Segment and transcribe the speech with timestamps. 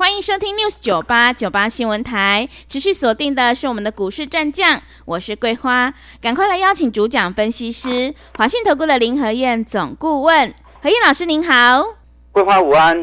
[0.00, 5.92] 欢迎收听 News 九八九八新闻台，持续锁定的是我们的股市战将，我是桂花，
[6.22, 11.84] 赶快来邀请主讲分析师华信投顾的林和燕总顾问，何燕老师您好，
[12.32, 12.96] 桂花午安，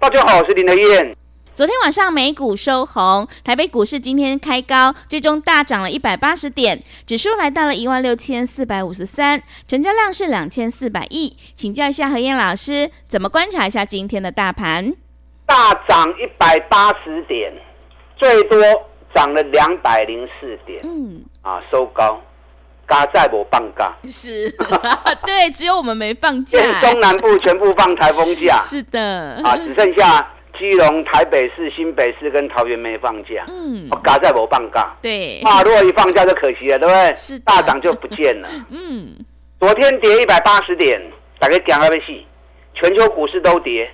[0.00, 1.16] 大家好，我是林和燕。
[1.54, 14.94] 昨天晚上美股收红，台北股市今天开高，最终大涨了一百八十点，指数来到了一万六千四百五十三，成交量是两千四百亿，请教一下何燕老师，怎么观察一下今天的大盘？
[15.46, 17.52] 大涨一百八十点，
[18.16, 18.58] 最多
[19.14, 20.80] 涨了两百零四点。
[20.84, 22.20] 嗯，啊，收高，
[22.86, 23.92] 嘎在我放假。
[24.08, 24.50] 是，
[25.26, 26.58] 对，只有我们没放假。
[26.80, 28.58] 中南部全部放台风假。
[28.60, 29.00] 是的。
[29.44, 33.44] 啊，只剩下基隆、台北市、新北市跟桃园没放假。
[33.48, 34.94] 嗯，嘎在我放假。
[35.02, 35.40] 对。
[35.40, 37.14] 啊，如果一放假就可惜了，对不对？
[37.14, 37.38] 是。
[37.40, 38.48] 大涨就不见了。
[38.70, 39.16] 嗯。
[39.60, 41.00] 昨天跌一百八十点，
[41.38, 42.26] 大概讲了没戏？
[42.74, 43.88] 全球股市都跌。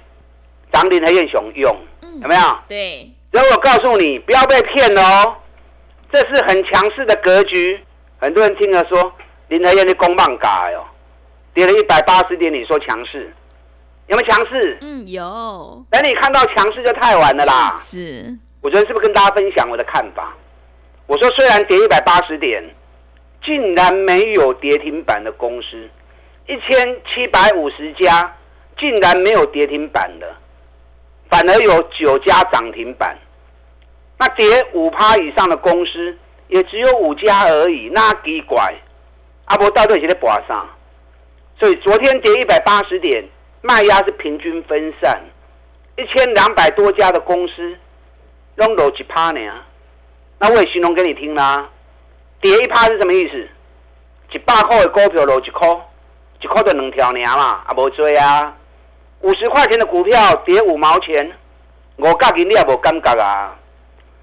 [0.79, 1.77] 涨林和燕雄用，
[2.23, 2.41] 有没有？
[2.69, 3.11] 对。
[3.33, 5.37] 然后我告诉你，不要被骗了哦，
[6.13, 7.81] 这是很强势的格局。
[8.21, 9.13] 很多人听了说，
[9.49, 10.85] 林和燕的公棒嘎哟，
[11.53, 13.33] 跌了一百八十点，你说强势，
[14.07, 14.79] 有没有强势？
[14.81, 15.85] 嗯，有。
[15.91, 17.75] 等你看到强势就太晚了啦。
[17.77, 18.37] 是。
[18.61, 20.33] 我昨天是不是跟大家分享我的看法？
[21.07, 22.63] 我说虽然跌一百八十点，
[23.45, 25.89] 竟然没有跌停板的公司，
[26.47, 28.37] 一千七百五十家，
[28.79, 30.35] 竟然没有跌停板的。
[31.31, 33.17] 反而有九家涨停板，
[34.19, 36.17] 那跌五趴以上的公司
[36.49, 38.75] 也只有五家而已，那奇怪，
[39.45, 40.69] 阿伯到底是在博上？
[41.61, 43.25] 所以昨天跌一百八十点，
[43.63, 45.21] 卖压是平均分散，
[45.97, 47.77] 一千两百多家的公司，
[48.57, 49.41] 拢落一趴呢。
[50.39, 51.69] 那我也形容给你听啦，
[52.41, 53.49] 跌一趴是什么意思？
[54.31, 55.69] 一百块的股票落一块，
[56.41, 58.55] 一块就两条呢嘛，阿伯追啊。
[59.21, 61.33] 五十块钱的股票跌五毛钱，
[61.97, 63.57] 我告诉你也不尴尬啊。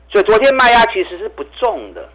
[0.09, 2.07] 所以昨天卖压其实是不重的。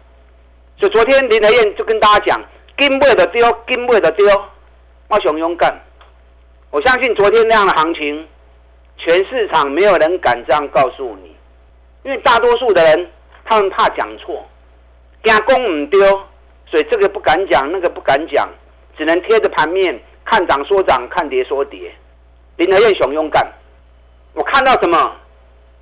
[0.79, 2.41] 所以昨天林德燕就跟大家讲，
[2.75, 4.25] 跟位的丢，跟位的丢，
[5.09, 5.79] 我想勇敢。
[6.71, 8.27] 我相信昨天那样的行情，
[8.97, 11.35] 全市场没有人敢这样告诉你，
[12.03, 13.11] 因为大多数的人
[13.45, 14.43] 他们怕讲错，
[15.23, 15.99] 惊讲唔丢，
[16.65, 18.49] 所以这个不敢讲，那个不敢讲，
[18.97, 21.93] 只能贴着盘面看涨说涨，看跌说跌。
[22.57, 23.45] 林德燕雄勇敢，
[24.33, 25.15] 我看到什么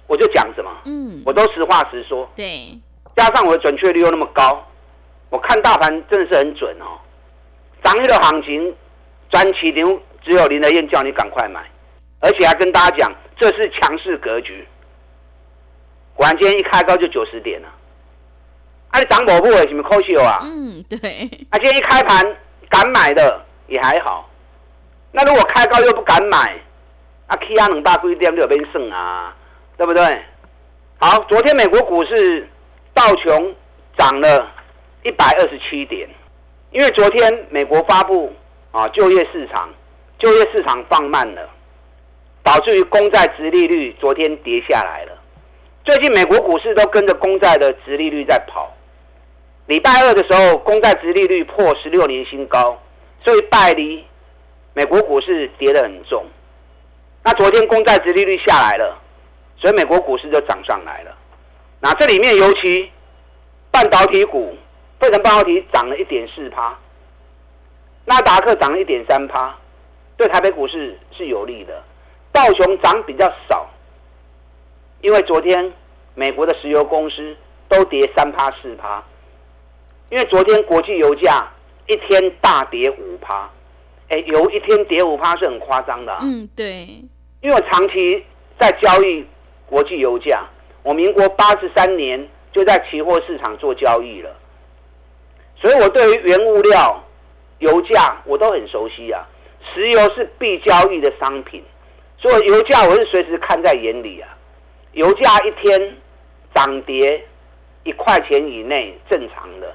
[0.07, 2.77] 我就讲什么，嗯，我都实话实说，对，
[3.15, 4.65] 加上我的准确率又那么高，
[5.29, 6.97] 我看大盘真的是很准哦。
[7.83, 8.75] 涨一的行情，
[9.29, 11.61] 专起牛，只有林德燕叫你赶快买，
[12.19, 14.67] 而且还跟大家讲这是强势格局。
[16.13, 17.69] 果然今天一开高就九十点了，
[18.89, 20.39] 啊，你涨某部为什么扣秀啊？
[20.43, 22.37] 嗯，对，啊，今天一开盘
[22.69, 24.28] 敢买的也还好，
[25.11, 26.59] 那如果开高又不敢买。
[27.27, 29.35] 啊，K R 能大规定就有变胜啊，
[29.77, 30.03] 对不对？
[30.97, 32.49] 好，昨天美国股市
[32.91, 33.55] 道琼
[33.95, 34.51] 涨了
[35.03, 36.09] 一百二十七点，
[36.71, 38.33] 因为昨天美国发布
[38.71, 39.69] 啊就业市场，
[40.17, 41.47] 就业市场放慢了，
[42.41, 45.11] 导致于公债殖利率昨天跌下来了。
[45.83, 48.75] 最近美国股市都跟着公债的殖利率在跑。
[49.67, 52.81] 礼拜二的时候，公债殖利率破十六年新高，
[53.23, 54.03] 所以拜离
[54.79, 56.25] 美国股市跌得很重。
[57.21, 58.97] 那昨天公债殖利率下来了，
[59.57, 61.13] 所以美国股市就涨上来了。
[61.81, 62.89] 那这里面尤其
[63.71, 64.55] 半导体股，
[64.97, 66.79] 费城半导体涨了一点四趴，
[68.05, 69.53] 纳达克涨了一点三趴，
[70.15, 71.83] 对台北股市是有利的。
[72.31, 73.69] 道琼涨比较少，
[75.01, 75.73] 因为昨天
[76.15, 77.35] 美国的石油公司
[77.67, 79.03] 都跌三趴四趴，
[80.09, 81.45] 因为昨天国际油价
[81.87, 83.49] 一天大跌五趴。
[84.09, 86.19] 哎，油一天跌五趴是很夸张的啊。
[86.21, 86.87] 嗯，对。
[87.41, 88.23] 因为我长期
[88.59, 89.25] 在交易
[89.65, 90.43] 国际油价，
[90.83, 94.35] 我民国八十三年就在期货市场做交易了，
[95.55, 97.03] 所以我对于原物料、
[97.59, 99.25] 油价我都很熟悉啊。
[99.73, 101.63] 石油是必交易的商品，
[102.17, 104.29] 所以油价我是随时看在眼里啊。
[104.93, 105.95] 油价一天
[106.55, 107.23] 涨跌
[107.83, 109.73] 一块钱以内正常的，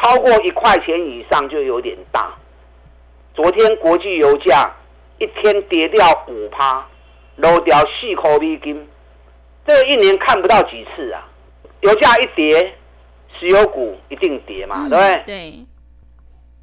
[0.00, 2.32] 超过一块钱以上就有点大。
[3.36, 4.74] 昨天国际油价
[5.18, 6.86] 一天跌掉五趴，
[7.36, 8.88] 漏掉四块美金，
[9.66, 11.28] 这个一年看不到几次啊！
[11.80, 12.74] 油价一跌，
[13.38, 15.22] 石油股一定跌嘛，嗯、对不对？
[15.26, 15.66] 对。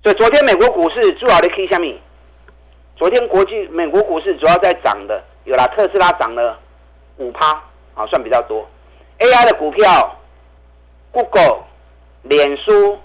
[0.01, 1.95] 所以昨天美国股市主要的 K 下面，
[2.95, 6.59] 昨天国际美国股市主要在涨的，有啦，特斯拉涨了
[7.17, 7.51] 五趴，
[7.93, 8.67] 啊，算比较多。
[9.19, 10.19] AI 的股票
[11.11, 11.65] ，Google、
[12.23, 12.97] 脸书、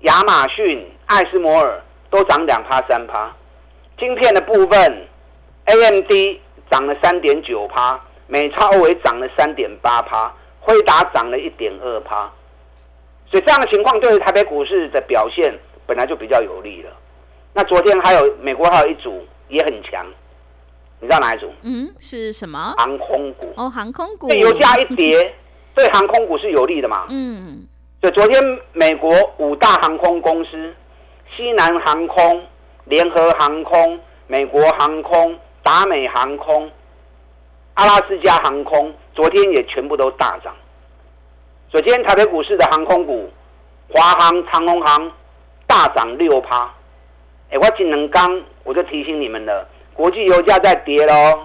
[0.00, 1.80] 亚马逊、艾斯摩尔
[2.16, 3.30] 都涨两趴三趴。
[3.98, 5.06] 晶片的部分
[5.66, 6.12] ，AMD
[6.70, 12.30] 涨了三点九趴，美超微涨了三点八趴，辉达涨了一点二趴。
[13.30, 15.52] 所以这样的情况对于台北股市的表现
[15.86, 16.90] 本来就比较有利了。
[17.52, 20.06] 那昨天还有美国还有一组也很强，
[21.00, 21.52] 你知道哪一组？
[21.62, 22.74] 嗯，是什么？
[22.78, 23.52] 航空股。
[23.56, 24.28] 哦，航空股。
[24.28, 25.34] 对，油价一跌，
[25.74, 27.06] 对航空股是有利的嘛？
[27.10, 27.66] 嗯。
[28.00, 30.72] 所以昨天美国五大航空公司，
[31.34, 32.46] 西南航空。
[32.88, 36.70] 联合航空、美国航空、达美航空、
[37.74, 40.54] 阿拉斯加航空，昨天也全部都大涨。
[41.72, 43.28] 首先台北股市的航空股，
[43.88, 45.10] 华航、长荣航
[45.66, 46.72] 大涨六趴。
[47.50, 51.44] 哎，我今能刚我就提醒你们了，国际油价在跌喽。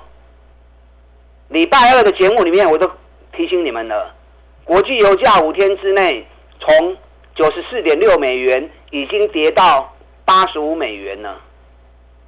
[1.48, 2.88] 礼拜二的节目里面我都
[3.36, 4.14] 提醒你们了，
[4.64, 6.24] 国际油价五天之内
[6.60, 6.96] 从
[7.34, 9.92] 九十四点六美元已经跌到。
[10.24, 11.42] 八十五美元了，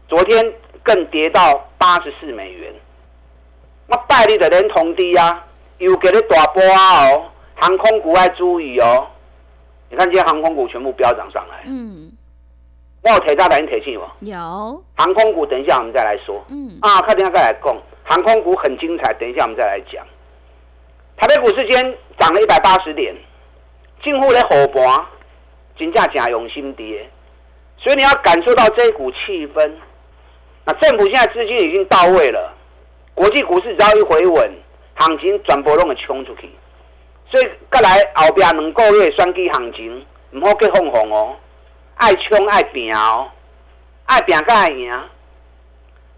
[0.09, 2.73] 昨天更跌到八十四美元。
[3.87, 5.41] 我拜你的人同低啊，
[5.77, 9.07] 又给你大波啊哦，航空股爱注意哦。
[9.89, 11.63] 你看今天航空股全部飙涨上来。
[11.65, 12.11] 嗯。
[13.03, 14.11] 我有提到哪提醒我？
[14.19, 14.83] 有。
[14.97, 16.43] 航空股等一下我们再来说。
[16.49, 16.77] 嗯。
[16.81, 17.77] 啊，看等下再来讲。
[18.03, 20.05] 航空股很精彩，等一下我们再来讲。
[21.15, 23.15] 台北股市今天涨了一百八十点，
[24.03, 25.05] 近乎的火盘，
[25.77, 27.09] 金价假用心跌。
[27.77, 29.71] 所以你要感受到这股气氛，
[30.65, 32.53] 那政府现在资金已经到位了，
[33.13, 34.51] 国际股市只要一回稳，
[34.95, 36.49] 行情全部拢会冲出去。
[37.29, 41.35] 所以，再来后边两个月选举行情，唔好去放放哦，
[41.95, 43.29] 爱冲爱拼哦，
[44.05, 45.01] 爱拼才会赢。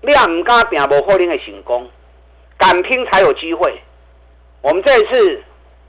[0.02, 1.90] 你也唔敢拼，无可能会成功，
[2.58, 3.82] 敢拼才有机会。
[4.62, 5.44] 我们这一次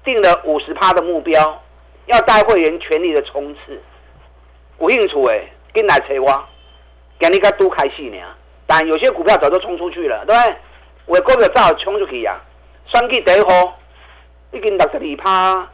[0.04, 1.62] 定了五十趴的目标，
[2.06, 3.80] 要带会员全力的冲刺，
[4.78, 5.48] 有兴趣诶。
[5.74, 6.44] 进来找我，
[7.20, 8.16] 今日才拄开始呢。
[8.66, 10.56] 但有些股票早就冲出去了，对不对？
[11.04, 12.40] 我股票早就冲出去呀。
[12.86, 13.78] 选举第一号
[14.52, 15.68] 已经六十二趴，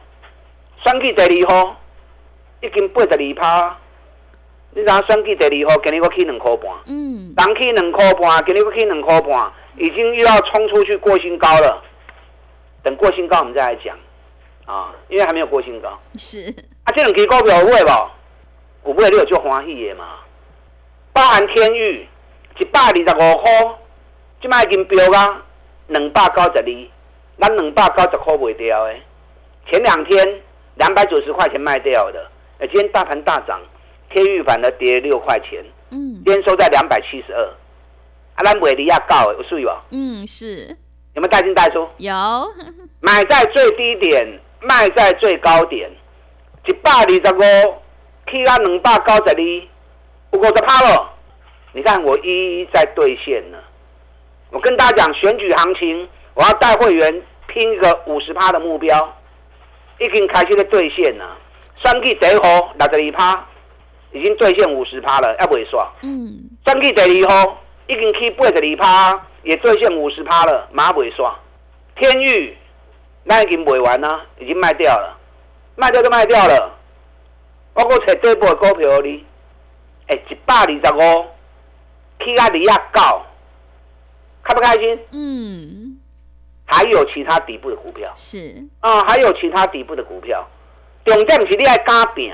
[0.83, 1.81] 选举第二号
[2.59, 3.77] 已经八十二趴。
[4.71, 11.81] 你知影选举第二号今日我起两块半，嗯，当起两块半，今日我起两块半，已经又要冲出去过新高了。
[12.83, 13.97] 等过新高我们再来讲
[14.65, 15.99] 啊，因为还没有过新高。
[16.17, 18.89] 是啊，这两支股票有买无？
[18.89, 20.19] 有买你有就欢喜的嘛，
[21.13, 22.07] 包含天域
[22.59, 23.51] 一百二十五块，
[24.41, 25.41] 即卖已经飙啊
[25.87, 26.89] 两百九十二，
[27.39, 28.95] 咱两百九十块卖掉的。
[29.69, 30.41] 前两天
[30.75, 32.29] 两百九十块钱卖掉的，
[32.59, 33.61] 今天大盘大涨，
[34.09, 37.41] 天域反而跌六块钱，嗯，今天收在两百七十二，
[38.35, 39.69] 啊，咱卖离亚高的有水无？
[39.91, 40.77] 嗯，是。
[41.15, 41.87] 有没有带进带出？
[41.97, 42.13] 有。
[42.99, 44.27] 买在最低点，
[44.63, 45.89] 卖在最高点，
[46.65, 47.75] 一百二十五。
[48.25, 49.67] 去到两百九十二，
[50.31, 51.13] 不过就怕了。
[51.73, 53.57] 你看我一一在兑现呢。
[54.49, 59.13] 我跟大家讲选举行情，我要带会员拼一个五十趴的目标，
[59.99, 61.37] 已经开始在兑现了。
[61.83, 63.45] 三 G 第一号六十二趴，
[64.13, 65.91] 已经兑现五十趴了，要不会刷。
[66.01, 66.49] 嗯。
[66.65, 71.37] 三 G 第二号已经去八十二趴，也兑现五十趴了，马上不会刷。
[71.97, 72.55] 天钰
[73.23, 75.17] 那已经卖完了，已经卖掉了，
[75.75, 76.77] 卖掉就卖掉了。
[77.73, 79.25] 我搁找底部的股票你，
[80.07, 81.25] 哎，一百二十五，
[82.23, 83.21] 起啊二啊九，
[84.43, 84.99] 开不开心？
[85.11, 85.97] 嗯，
[86.65, 90.47] 还有其他底部的股票是啊，还有其他底部的股票，
[91.05, 92.31] 重点是你爱敢拼，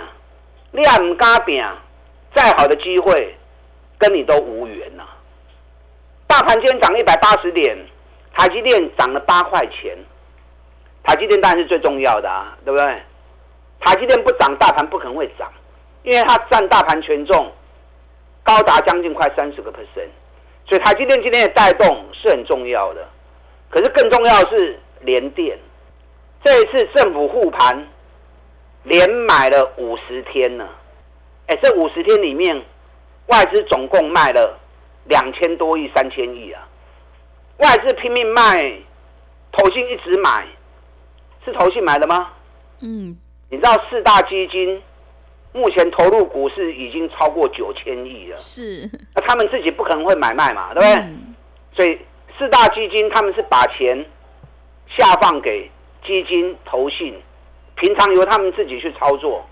[0.72, 1.64] 你爱唔敢拼，
[2.36, 3.38] 再好的机会
[3.98, 5.04] 跟你都无缘呐。
[6.28, 7.78] 大盘今天涨一百八十点，
[8.34, 9.98] 台积电涨了八块钱，
[11.10, 12.86] 台积电当然是最重要的啊，对不对？
[13.80, 15.52] 台积电不涨，大盘不可能会涨，
[16.04, 17.52] 因为它占大盘权重
[18.44, 20.10] 高达将近快三十个 percent，
[20.68, 23.04] 所以台积电今天的带动是很重要的。
[23.72, 25.58] 可是更重要的是联电，
[26.44, 27.88] 这一次政府护盘
[28.84, 30.70] 连买了五十天了，
[31.48, 32.56] 哎，这五十天里面
[33.30, 34.60] 外资总共卖了
[35.06, 36.68] 两千多亿、三千亿啊，
[37.58, 38.72] 外资拼命卖，
[39.52, 40.46] 投信一直买，
[41.52, 42.32] 是投信买的吗？
[42.82, 43.18] 嗯。
[43.52, 44.80] 你知道四大基金
[45.54, 48.88] 目前投入股市已经超过九千亿了，是。
[49.16, 50.94] 那他们自己不可能会买卖嘛，对不对？
[50.98, 51.36] 嗯、
[51.74, 52.00] 所以
[52.38, 54.06] 四大基金他们是把钱
[54.88, 55.70] 下放给
[56.06, 57.20] 基金投信，
[57.76, 59.44] 平常由他们自己去操作。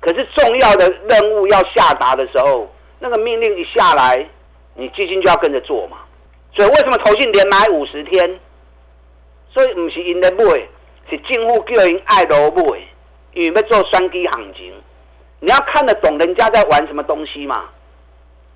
[0.00, 2.66] 可是重要的任务要下达的时候，
[2.98, 4.26] 那个命令一下来，
[4.74, 5.98] 你基金就要跟着做嘛。
[6.54, 8.40] 所以为什么投信连买五十天？
[9.52, 10.66] 所以不是因的买，
[11.08, 12.78] 是政府叫人爱都买，
[13.32, 14.72] 因为要做双击行情。
[15.40, 17.64] 你要看得懂人家在玩什么东西嘛？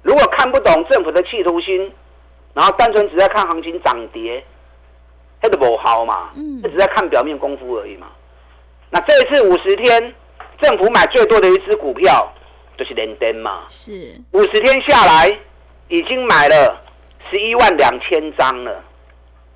[0.02, 1.92] 如果看不懂政府的企图心，
[2.54, 4.42] 然后单纯只在看行情涨跌，
[5.42, 6.30] 那就不好嘛。
[6.34, 8.06] 嗯，只在看表面功夫而已嘛。
[8.88, 10.14] 那这一次五十天，
[10.58, 12.32] 政府买最多的一支股票
[12.78, 13.64] 就是联电嘛。
[13.68, 15.38] 是五十天下来，
[15.88, 16.80] 已经买了
[17.30, 18.82] 十一万两千张了。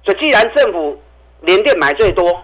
[0.04, 1.00] 所以既然政府
[1.40, 2.42] 联电买最多，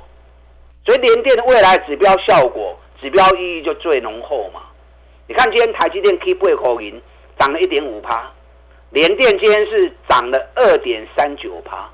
[0.88, 4.62] 所以联电的未来指标效果、指标意义就最浓厚嘛。
[5.26, 6.98] 你看今天台积电 keep 口银
[7.38, 8.32] 涨了一点五趴，
[8.88, 11.86] 联电今天是涨了二点三九趴，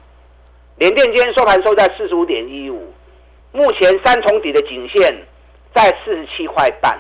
[0.77, 2.95] 联电今天收盘收在四十五点一五，
[3.51, 5.13] 目前三重底的颈线
[5.75, 6.97] 在四十七块半，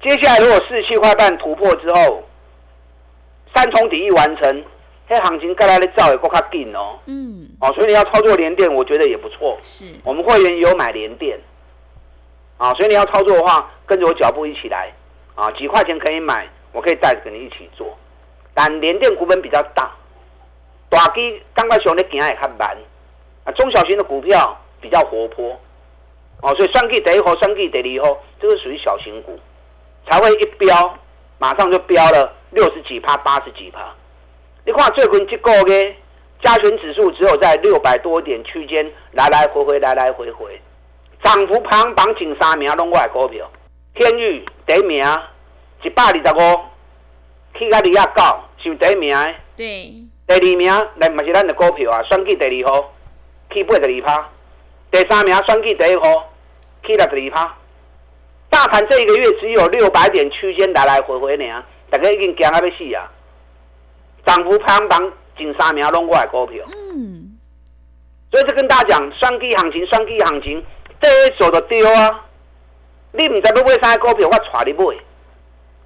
[0.00, 2.26] 接下来如果四十七块半突破之后，
[3.54, 4.64] 三重底一完成，
[5.08, 6.98] 这行情该来的照也够卡紧哦。
[7.06, 9.58] 嗯，哦，所以你要操作连电，我觉得也不错。
[9.62, 11.38] 是，我们会员有买连电，
[12.56, 14.92] 啊，所以你要操作的话，跟着我脚步一起来，
[15.34, 16.48] 啊，几块钱可以买。
[16.74, 17.96] 我可以带着跟你一起做，
[18.52, 19.92] 但联电股本比较大，
[20.88, 22.76] 大机刚刚熊的行也较慢，
[23.44, 25.56] 啊，中小型的股票比较活泼，
[26.40, 29.38] 哦，所以双 K 第一号、双 K 第二号，这个属于小型股，
[30.10, 30.98] 才会一飙，
[31.38, 33.94] 马上就飙了六十几趴、八十几趴。
[34.66, 35.94] 你看最近这个月
[36.42, 40.60] 加权指数只有在六百多点区间来来回回、来来回回，
[41.22, 43.50] 涨幅排行榜前三名拢我的股票，
[43.94, 45.06] 天宇第一名。
[45.82, 46.60] 一百二十五，
[47.58, 49.34] 去到二十九，是第一名的。
[49.54, 49.92] 对。
[50.26, 52.90] 第二名，来嘛是咱的股票啊，选举第二号，
[53.50, 54.30] 去八十二趴。
[54.90, 56.32] 第三名选举第一号，
[56.82, 57.54] 去六十二趴。
[58.48, 63.12] 大盘这一个月只有六百点区间来来回回呢，大家已经惊啊要死啊！
[64.34, 66.64] 涨幅排行榜前三名拢我的股票。
[66.68, 67.38] 嗯。
[68.30, 70.64] 所以就跟大家讲，选举行情，选举行情，
[71.00, 72.24] 这一走就丢啊！
[73.12, 74.96] 你唔知要买啥股票，我带你买。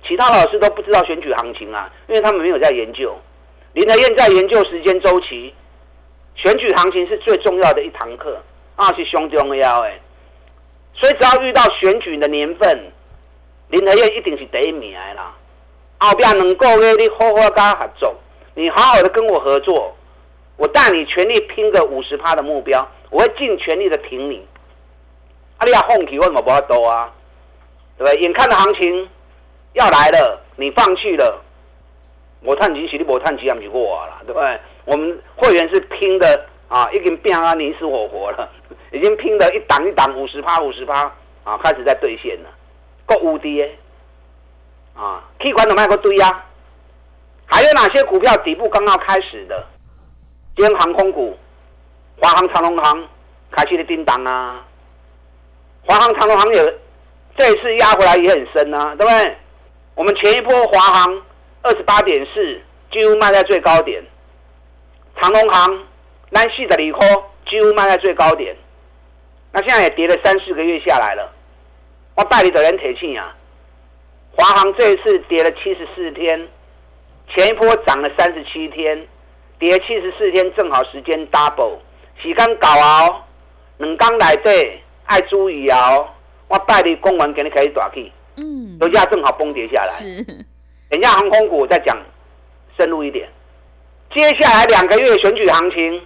[0.07, 3.15] 其他老师都不知道选举行情啊，因为他们没有在研究。
[3.75, 5.53] 林德燕在研究时间周期，
[6.37, 8.41] 选举行情是最重要的一堂课
[8.77, 9.91] 啊，是相当重要的。
[10.95, 12.93] 所以只要遇到选举的年份，
[13.69, 15.35] 林德燕一定是第一名的啦。
[15.99, 18.17] 后边两个月你好好跟他合作，
[18.59, 19.95] 你好好的跟我合作，
[20.57, 24.45] 我带你全力拼个五十趴的目标，我会尽全力的挺你。
[25.59, 27.09] 啊，你要放弃为什么不要多啊？
[27.97, 28.21] 对不对？
[28.21, 29.09] 眼看的行情。
[29.75, 31.41] 要来了，你放弃了，
[32.43, 34.59] 我探几起，你我探几样就过了，对不对？
[34.87, 38.51] 我们会员是拼的啊，已经变啊，你死我活了，
[38.91, 41.03] 已经拼的一档一档五十趴五十趴
[41.45, 42.51] 啊，开始在兑现了，
[43.07, 43.63] 够无敌
[44.97, 46.45] 啊，可以管怎么样个堆呀？
[47.51, 49.67] 还有哪些股票底部刚刚开始的？
[50.55, 51.37] 今天航空股，
[52.21, 53.09] 华航、长荣航
[53.51, 54.63] 开始的叮当啊，
[55.85, 56.75] 华航、长荣航有
[57.37, 59.37] 这一次压回来也很深啊，对不对？
[59.95, 61.23] 我们前一波华航
[61.63, 62.61] 二十八点四，
[62.93, 64.03] 几乎卖在最高点；
[65.21, 65.85] 长荣航
[66.31, 67.01] 南系的理科
[67.49, 68.55] 几乎卖在最高点。
[69.53, 71.33] 那现在也跌了三四个月下来了。
[72.15, 73.35] 我代理的人铁气啊，
[74.37, 76.49] 华航这一次跌了七十四天，
[77.35, 79.07] 前一波涨了三十七天，
[79.59, 81.79] 跌七十四天正好时间 double，
[82.23, 83.23] 时间搞哦，
[83.79, 86.09] 两刚来对，爱注意哦。
[86.49, 88.11] 我代理公文给你开始打去。
[88.37, 89.87] 嗯，油价正好崩跌下来。
[89.89, 90.23] 是，
[90.89, 91.97] 等一下航空股再讲
[92.79, 93.29] 深入一点。
[94.15, 96.03] 接下来两个月选举行情，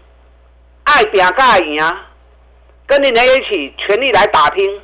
[0.82, 2.08] 爱拼盖赢啊，
[2.86, 4.80] 跟你们一起全力来打拼。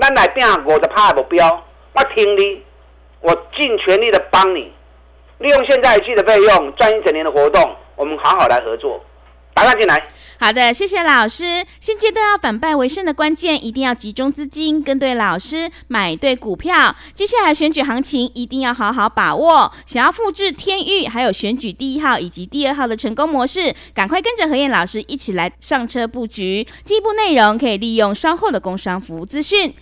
[0.00, 2.62] 咱来拼五十趴目标，我听你，
[3.20, 4.72] 我尽全力的帮你，
[5.42, 7.60] 利用现在一季的费用赚一整年的活动，
[7.96, 9.04] 我们好好来合作。
[9.54, 10.02] 打他进来。
[10.38, 11.64] 好的，谢谢老师。
[11.78, 16.94] 现阶段要反败为胜的关键，一定要集中资金，跟对老师，买对股票。
[17.12, 19.70] 接下来选举行情一定要好好把握。
[19.84, 26.66] 想要复制天域还有选举第一号以及第二号的成功模式，赶快跟着何燕老师一起来上车布局。
[26.84, 29.74] 进一步内容可以利用稍后的工商服务资讯。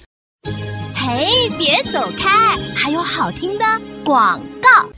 [0.94, 3.64] 嘿，别走开，还有好听的
[4.04, 4.90] 广告。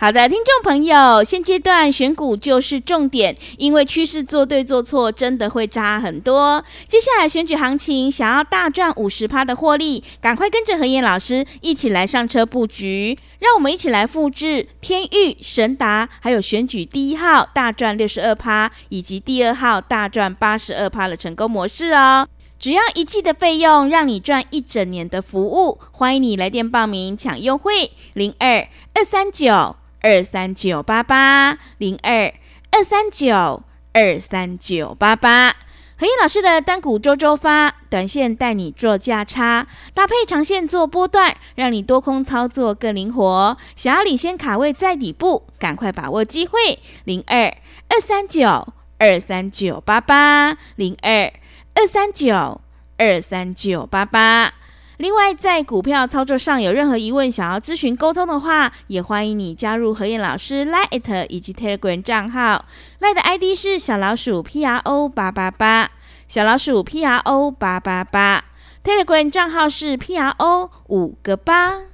[0.00, 6.64] 好的，听众朋友，现阶段选股就是重点，因为趋势做对做错真的会差很多。
[6.86, 22.26] 接下来选举行情，想要大赚五十趴的获利，赶快跟着何燕老师一起来上车布局，让我们一起来复制天钰、神达，还有选举第一号大赚六十二趴，以及第二号大赚八十二趴的成功模式哦。
[22.58, 25.78] 只要一季的费用，让你赚一整年的服务。
[25.92, 32.32] 欢迎你来电报名抢优惠，零二二三九二三九八八，零二
[32.70, 35.54] 二三九二三九八八。
[35.98, 43.56] 何燕老师的单股周周发，短线带你做价差，搭配长线做波段，让你多空操作更灵活。
[43.76, 47.54] 想要领先卡位在底部，赶快把握机会，零二
[47.88, 51.30] 二三九二三九八八，零二。
[51.72, 52.60] 二三九
[52.96, 54.54] 二三九八八。
[55.00, 62.66] 另外，在股票操作上有任何疑问，想要咨询沟通的话，也欢迎你加入何燕老师 Line 以及 Telegram 账号。
[63.00, 65.90] Line 的 ID 是小老鼠 P R O 八八八，
[66.28, 68.44] 小老鼠 P R O 八八八。
[68.84, 71.89] Telegram 账号是 P R O 五个八。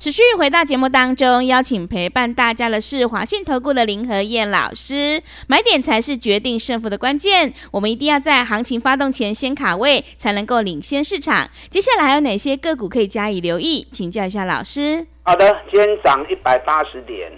[0.00, 5.22] 持续回到节目当中，邀请陪伴大家的是华信投顾的林和燕老师。
[5.46, 11.46] 买点才是决定胜负的关键，我们一定要在行情发动前先卡位，才能够领先市场。
[11.68, 13.86] 接下来还有哪些个股可以加以留意？
[13.92, 15.06] 请教一下老师。
[15.22, 17.30] 好的，今天涨一百八十点，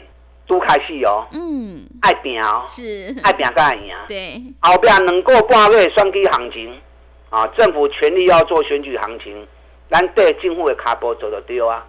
[0.46, 1.26] 都开戏哦。
[1.32, 3.92] 嗯，爱拼哦，是爱拼才会赢。
[4.06, 6.80] 对，后边能够半个月选举行情
[7.28, 9.44] 啊，政府全力要做选举行情，
[9.90, 11.84] 咱对政府的卡波走得丢啊。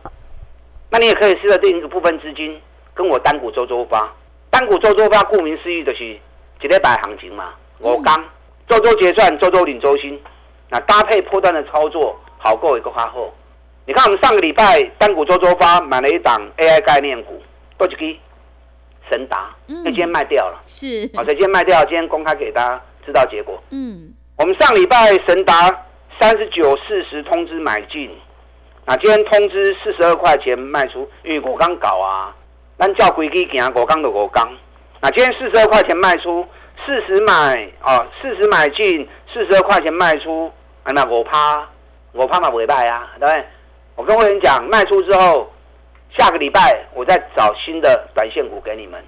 [0.93, 2.61] 那你也可以试着定一个部分资金，
[2.93, 4.13] 跟我单股周周发。
[4.51, 6.19] 单股周周发，顾名思义就是一
[6.67, 7.49] 礼拜行情嘛。
[7.79, 8.23] 我刚
[8.69, 10.21] 周周结算，周周领周薪。
[10.69, 13.33] 那搭配破断的操作，好过一个花后。
[13.87, 17.41] 你看我们上个礼拜单股周周发买了一档 AI 概念股，
[17.75, 18.19] 多几个
[19.09, 20.61] 神达，那今天卖掉了。
[20.67, 23.59] 是，好，今天卖掉，今天公开给大家知道结果。
[23.71, 25.53] 嗯，我们上礼拜神达
[26.19, 28.11] 三十九四十通知买进。
[28.85, 32.35] 那今天通知四十二块钱卖出，因为我刚搞啊，
[32.77, 34.45] 咱叫规矩行，我刚的我刚。
[34.99, 36.45] 那今天四十二块钱卖出，
[36.85, 40.51] 四十买哦，四十买进，四十二块钱卖出，
[40.85, 41.65] 那我怕，
[42.11, 43.45] 我怕嘛不会卖啊，对？
[43.95, 45.49] 我跟会员讲，卖出之后，
[46.17, 49.01] 下个礼拜我再找新的短线股给你们。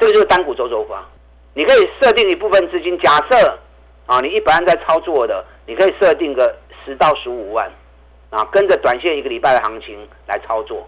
[0.00, 1.06] 这个就是单股周周发，
[1.54, 3.58] 你可以设定一部分资金，假设
[4.06, 6.52] 啊，你一般在操作的，你可以设定个
[6.84, 7.70] 十到十五万。
[8.30, 10.86] 啊，跟着短线一个礼拜的行情来操作，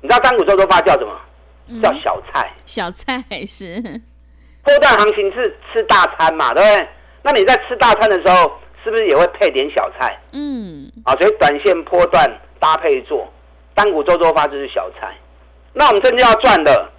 [0.00, 1.18] 你知道单股周周发叫什么？
[1.66, 2.52] 嗯、叫小菜。
[2.66, 3.80] 小菜是
[4.62, 6.88] 波段行情是吃大餐嘛，对不对？
[7.22, 8.52] 那你在吃大餐的时候，
[8.84, 10.18] 是不是也会配点小菜？
[10.32, 10.92] 嗯。
[11.04, 13.26] 啊，所以短线波段搭配做
[13.74, 15.16] 单股周周发就是小菜。
[15.72, 16.90] 那我们真正要赚的，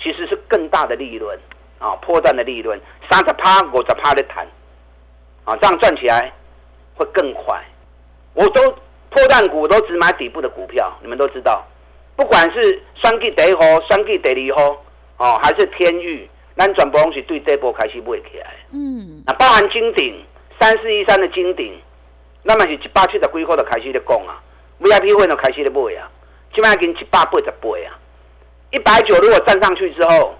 [0.00, 1.36] 其实是更大的利润
[1.80, 4.46] 啊，波段的利润，三十趴、五十趴的谈，
[5.44, 6.32] 啊，这样赚起来
[6.94, 7.60] 会更快。
[8.34, 8.72] 我都。
[9.14, 11.62] 破蛋股都只买底部的股票，你们都知道，
[12.16, 14.84] 不管是双 G 第一号、双 G 第二号，
[15.18, 18.54] 哦，还是天域，咱全部拢是对这波开始买起来。
[18.72, 20.24] 嗯，那包含金鼎
[20.58, 21.78] 三四一三的金鼎，
[22.42, 24.40] 那么是一百七十几块就开始在讲啊
[24.80, 26.10] ，VIP 会就开始在买啊，
[26.54, 27.92] 起码已经一百八十八啊，
[28.70, 30.34] 一百九如果站上去之后，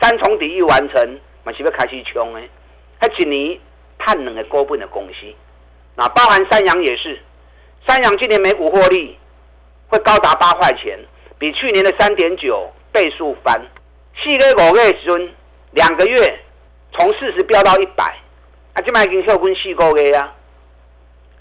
[0.00, 2.48] 三重底一完成，嘛是要开始冲诶，
[3.00, 3.58] 还一年
[3.98, 5.26] 探两个股本的公司，
[5.96, 7.18] 那包含三阳也是。
[7.86, 9.18] 三阳今年每股获利
[9.88, 10.98] 会高达八块钱，
[11.38, 13.60] 比去年的三点九倍数翻。
[14.16, 15.30] 四个五月时，
[15.72, 16.38] 两个月
[16.92, 18.04] 从四十飙到一百，
[18.74, 20.32] 啊，这卖已经跳分四个月啊。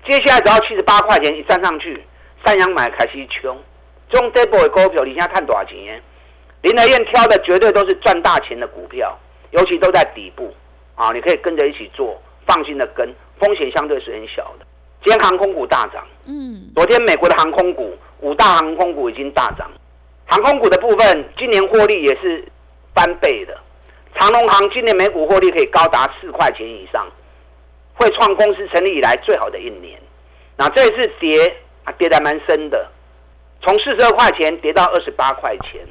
[0.05, 2.03] 接下来只要七十八块钱一站上去，
[2.43, 3.61] 三阳买开始冲。
[4.09, 6.01] 中这波的股票，你现在看多少钱？
[6.63, 9.17] 林德燕挑的绝对都是赚大钱的股票，
[9.51, 10.53] 尤其都在底部
[10.95, 14.65] 啊，你可以跟着一起做，放心的跟，风险相对是很小的。
[15.03, 19.69] 今天航空股大涨，嗯，昨天美国的航空股五大航空股已经大涨，
[20.25, 22.43] 航空股的部分今年获利也是
[22.93, 23.57] 翻倍的，
[24.15, 27.07] 长隆航今年每股获利可以高达四块钱以上，
[27.95, 29.99] 会创公司成立以来最好的一年。
[30.55, 31.51] 那这一次跌
[31.83, 32.87] 啊，跌得蛮深的，
[33.63, 35.81] 从四十二块钱跌到二十八块钱。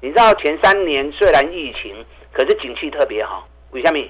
[0.00, 4.00] 你知道前三年虽然疫情，可是景气特别好，为什么？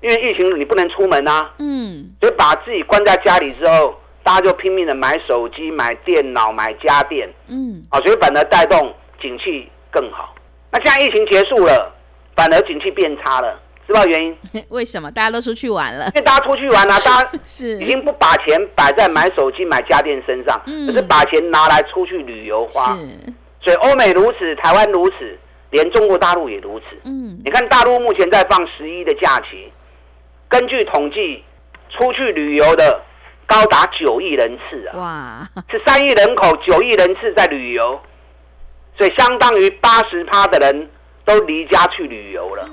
[0.00, 10.34] 因为疫情，你不能出门啊，嗯，所以把自己关在家里之后，大家就拼命的买手机、买电脑、买家电，嗯，啊，所以反而带动景气更好。
[10.70, 11.92] 那现在疫情结束了，
[12.36, 14.36] 反而景气变差了，知道原因？
[14.68, 15.10] 为什么？
[15.10, 22.94] 大家都出去玩了，因为大家出去玩啊，大家 是已经不把钱摆在买手机、买家电身上，嗯，可是把钱拿来出去旅游花。
[22.96, 23.08] 是，
[23.62, 25.38] 所以欧美如此，台湾如此，
[25.70, 26.84] 连中国大陆也如此。
[27.04, 29.72] 嗯，你看大陆目前在放十一的假期。
[30.48, 31.42] 根据统计，
[31.90, 33.00] 出去旅游的
[33.46, 34.96] 高达九亿人次啊！
[34.96, 38.00] 哇，是三亿人口，九亿人次在旅游，
[38.96, 40.90] 所以相当于八十趴的人
[41.24, 42.68] 都离家去旅游了。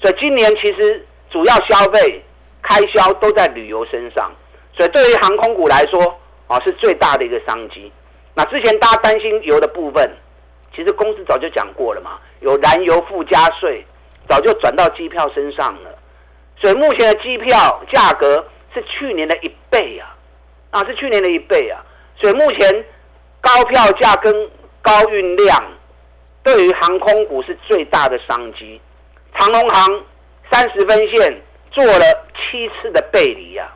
[0.00, 2.22] 所以今年其实主要消费
[2.62, 4.30] 开销都在旅游身上，
[4.74, 7.90] 所以对于航空股来说啊，是最大的一个商机。
[8.34, 10.10] 那之前大家担心油的部分，
[10.74, 13.84] 其实公司早就讲过了嘛，有燃油附加税，
[14.28, 15.95] 早就转到机票身上了。
[16.56, 20.16] 所以目前的机票价格是去年的一倍啊，
[20.70, 21.84] 啊是去年的一倍啊。
[22.18, 22.84] 所以目前
[23.40, 24.50] 高票价跟
[24.82, 25.64] 高运量，
[26.42, 28.80] 对于航空股是最大的商机。
[29.38, 30.04] 长龙航
[30.50, 33.68] 三十分线做了七次的背离啊，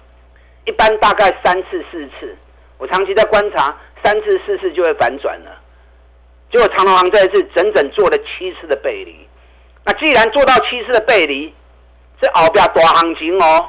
[0.65, 2.37] 一般大概三次四次，
[2.79, 3.77] 我长期在观察。
[4.03, 5.61] 三次四次就会反转了，
[6.51, 9.29] 结果长龙航这一次整整做了七次的背离。
[9.85, 11.55] 那既然做到七次的背离，
[12.21, 13.65] 这后边大行情哦，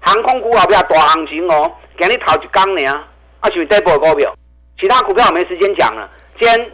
[0.00, 3.08] 航空股后边大行情哦，给你讨一缸呢啊，
[3.40, 4.32] 啊是这波股票，
[4.78, 6.08] 其他股票我没时间讲了。
[6.38, 6.70] 今天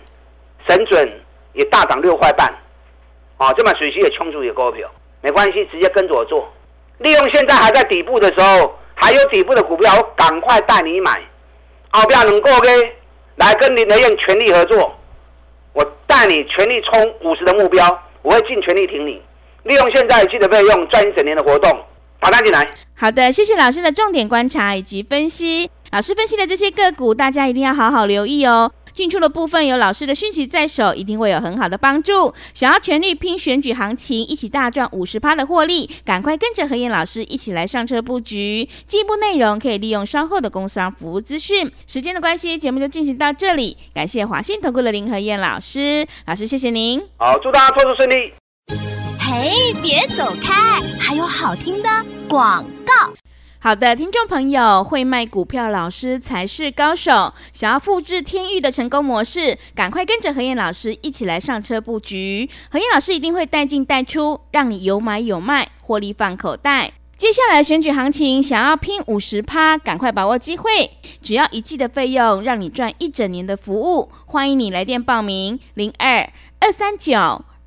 [0.69, 1.21] 神准
[1.55, 2.47] 也大涨六块半，
[3.39, 4.89] 啊，这么水西也冲出一个股票，
[5.23, 6.53] 没关系，直接跟着我做，
[6.99, 11.21] 利用现在还在底部的时候，还有底部的股票，我赶快带你买。
[11.93, 12.69] 后边能够给
[13.37, 14.95] 来跟林德燕全力合作，
[15.73, 19.23] 我带你全力冲五十的目标，我会尽全力挺你。
[19.67, 21.71] 利用现在记得费用赚一整年的活动，
[22.21, 22.67] 把它进来。
[22.95, 25.71] 好的，谢谢老师的重点观察以及分析。
[25.93, 28.73] 老师分析的这些个股，大家一定要好好留意哦。
[28.93, 32.33] 进出的部分有老师的讯息在手，一定会有很好的帮助。
[32.55, 38.67] 想要全力拼选举行情，一起大赚五十趴的获利，赶快跟着何燕老师一起来上车布局。
[38.87, 41.71] 进一步内容可以利用稍后的工商服务资讯。
[41.87, 43.77] 时间的关系，节目就进行到这里。
[43.93, 47.03] 感谢华信投顾的林何燕老师，老师谢谢您。
[47.19, 48.33] 好，祝大家操作顺利。
[49.29, 51.89] 嘿，别走开，还有好听的
[52.29, 53.13] 广告。
[53.59, 57.35] 好的，听众朋友，会卖股票老师才是高手。
[57.53, 62.49] 想要复制天域的成功模式，赶快跟着何燕老师一起来上车布局。
[62.71, 66.93] 何燕老师一定会带进带出，让你有买有卖，获利放口袋。
[67.17, 70.93] 接下来选举行情，想要拼五十趴，赶快把握机会。
[71.21, 74.13] 只要一季的费用，让你赚一整年的服务。
[74.27, 77.45] 欢迎你来电报名：零二二三九